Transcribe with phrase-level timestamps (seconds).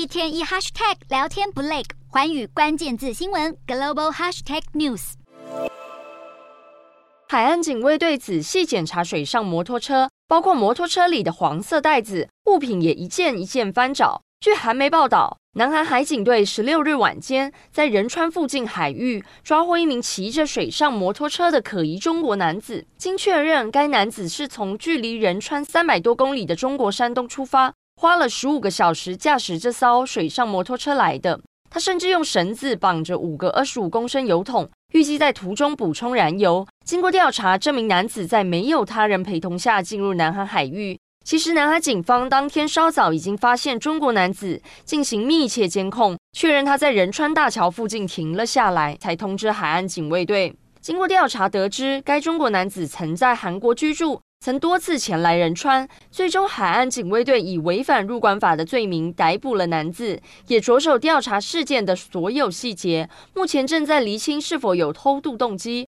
[0.00, 5.12] 一天一 hashtag 聊天不累，环宇关键字新闻 global hashtag news。
[7.28, 14.22] 海岸警卫队仔细检查水上摩托车，包括摩托车里的黄色袋子，物品也一件一件翻找。
[14.40, 22.86] 据韩媒报道，南韩海警队十六日晚间在仁川附近海域抓获一名骑着水上摩托车的可疑中国男子。
[22.96, 31.38] 经确认，该男子是从距离仁川三百多公里的中国山东出发，花了十五个小时驾驶这艘水上摩托车来的。
[31.68, 36.66] 他甚至用绳子绑着五个二十五公升油桶，预计在途中补充燃油。
[36.86, 40.98] 经过调查，这名男子在没有他人陪同下进入南韩海域。
[41.26, 50.56] 其实，南海警方当天稍早已经发现中国男子，进行密切监控，确认他在仁川大桥附近停了下来，才通知海岸警卫队。
[50.80, 55.86] 经过调查得知，该中国男子曾在韩国居住，曾多次前来仁川。
[56.10, 63.10] 最终，海岸警卫队以违反入关法的罪名逮捕了男子，也着手调查事件的所有细节。
[63.34, 65.78] 目前正在厘清是否有偷渡动机。